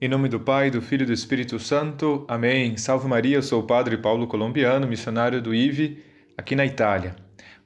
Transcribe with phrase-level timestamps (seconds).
[0.00, 2.24] Em nome do Pai, do Filho e do Espírito Santo.
[2.28, 2.76] Amém.
[2.76, 6.02] Salve Maria, eu sou o Padre Paulo Colombiano, missionário do IVE,
[6.36, 7.14] aqui na Itália.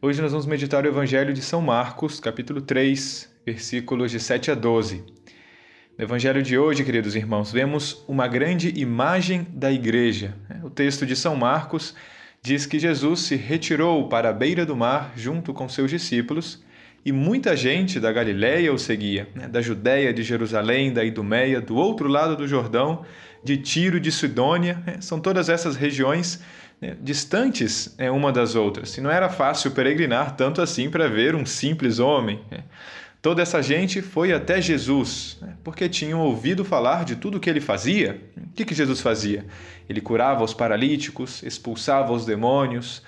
[0.02, 4.54] Hoje nós vamos meditar o Evangelho de São Marcos, capítulo 3, versículos de 7 a
[4.54, 5.02] 12.
[5.96, 10.34] No Evangelho de hoje, queridos irmãos, vemos uma grande imagem da igreja.
[10.62, 11.94] O texto de São Marcos
[12.42, 16.62] diz que Jesus se retirou para a beira do mar junto com seus discípulos
[17.04, 19.46] e muita gente da Galiléia o seguia, né?
[19.46, 23.04] da Judéia, de Jerusalém, da Idumeia, do outro lado do Jordão,
[23.44, 24.82] de Tiro, de Sidônia.
[24.84, 24.96] Né?
[25.00, 26.42] São todas essas regiões
[26.80, 26.96] né?
[27.00, 28.96] distantes é, uma das outras.
[28.96, 32.40] E não era fácil peregrinar tanto assim para ver um simples homem.
[32.50, 32.64] Né?
[33.22, 35.54] Toda essa gente foi até Jesus, né?
[35.64, 38.20] porque tinham ouvido falar de tudo o que ele fazia.
[38.36, 39.44] O que, que Jesus fazia?
[39.88, 43.02] Ele curava os paralíticos, expulsava os demônios,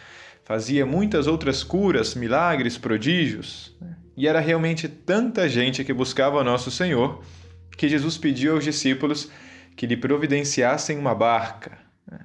[0.49, 3.77] fazia muitas outras curas, milagres, prodígios.
[3.79, 3.95] Né?
[4.17, 7.23] E era realmente tanta gente que buscava nosso Senhor
[7.77, 9.31] que Jesus pediu aos discípulos
[9.77, 11.79] que lhe providenciassem uma barca,
[12.11, 12.21] né?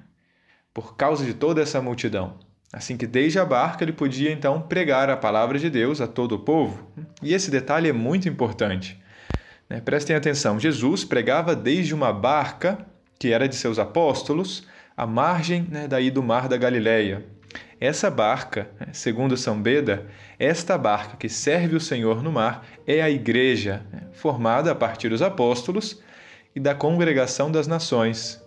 [0.72, 2.38] por causa de toda essa multidão.
[2.72, 6.32] Assim que desde a barca ele podia então pregar a palavra de Deus a todo
[6.32, 6.90] o povo.
[7.22, 8.98] E esse detalhe é muito importante.
[9.68, 9.82] Né?
[9.82, 12.84] Prestem atenção: Jesus pregava desde uma barca,
[13.18, 14.66] que era de seus apóstolos,
[14.96, 17.34] à margem né, daí do mar da Galileia.
[17.80, 20.06] Essa barca, né, segundo São Beda,
[20.38, 25.08] esta barca que serve o Senhor no mar é a igreja, né, formada a partir
[25.08, 26.02] dos apóstolos
[26.54, 28.42] e da congregação das nações.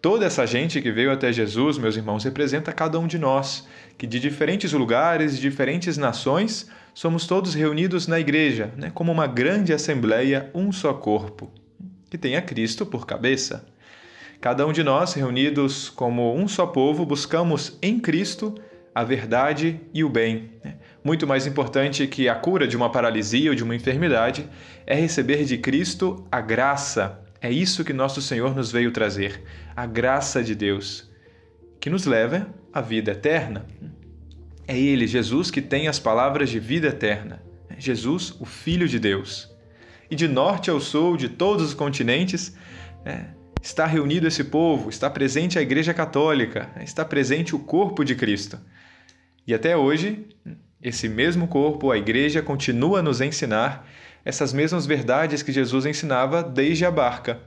[0.00, 3.66] Toda essa gente que veio até Jesus, meus irmãos, representa cada um de nós,
[3.98, 9.26] que de diferentes lugares, de diferentes nações, somos todos reunidos na igreja, né, como uma
[9.26, 11.50] grande assembleia, um só corpo,
[12.08, 13.66] que tem a Cristo por cabeça.
[14.44, 18.54] Cada um de nós, reunidos como um só povo, buscamos em Cristo
[18.94, 20.50] a verdade e o bem.
[20.62, 20.74] Né?
[21.02, 24.46] Muito mais importante que a cura de uma paralisia ou de uma enfermidade
[24.86, 27.24] é receber de Cristo a graça.
[27.40, 29.42] É isso que nosso Senhor nos veio trazer,
[29.74, 31.10] a graça de Deus,
[31.80, 33.64] que nos leva à vida eterna.
[34.68, 37.42] É Ele, Jesus, que tem as palavras de vida eterna.
[37.78, 39.50] Jesus, o Filho de Deus.
[40.10, 42.54] E de norte ao sul, de todos os continentes,
[43.06, 43.24] é,
[43.64, 48.60] está reunido esse povo, está presente a Igreja Católica, está presente o corpo de Cristo.
[49.46, 50.26] E até hoje,
[50.82, 53.88] esse mesmo corpo, a Igreja, continua a nos ensinar
[54.22, 57.40] essas mesmas verdades que Jesus ensinava desde a barca.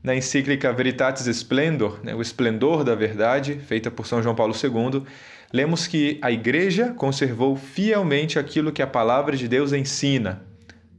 [0.00, 5.02] Na encíclica Veritatis Splendor, né, o esplendor da verdade, feita por São João Paulo II,
[5.52, 10.44] lemos que a Igreja conservou fielmente aquilo que a palavra de Deus ensina,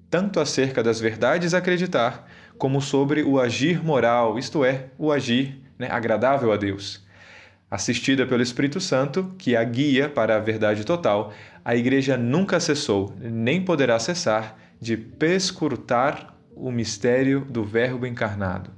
[0.09, 5.61] tanto acerca das verdades a acreditar, como sobre o agir moral, isto é, o agir
[5.77, 7.03] né, agradável a Deus.
[7.69, 11.33] Assistida pelo Espírito Santo, que a guia para a verdade total,
[11.63, 18.69] a Igreja nunca cessou, nem poderá cessar, de perscrutar o mistério do Verbo encarnado,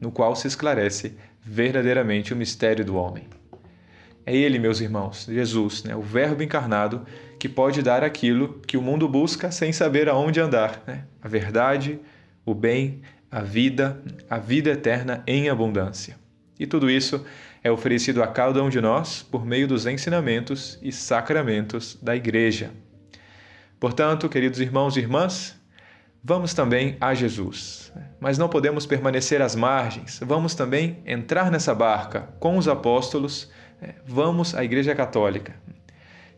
[0.00, 3.24] no qual se esclarece verdadeiramente o mistério do homem.
[4.26, 7.04] É Ele, meus irmãos, Jesus, né, o Verbo encarnado,
[7.38, 11.04] que pode dar aquilo que o mundo busca sem saber aonde andar: né?
[11.20, 12.00] a verdade,
[12.44, 16.16] o bem, a vida, a vida eterna em abundância.
[16.58, 17.24] E tudo isso
[17.62, 22.70] é oferecido a cada um de nós por meio dos ensinamentos e sacramentos da Igreja.
[23.80, 25.58] Portanto, queridos irmãos e irmãs,
[26.22, 27.92] vamos também a Jesus.
[28.20, 33.50] Mas não podemos permanecer às margens, vamos também entrar nessa barca com os apóstolos,
[33.82, 35.54] é, vamos à Igreja Católica.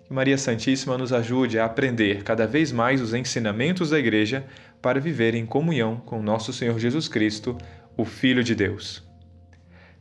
[0.06, 4.46] Que Maria Santíssima nos ajude a aprender cada vez mais os ensinamentos da Igreja
[4.80, 7.56] para viver em comunhão com nosso Senhor Jesus Cristo,
[7.96, 9.02] o Filho de Deus.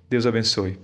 [0.10, 0.80] Deus abençoe.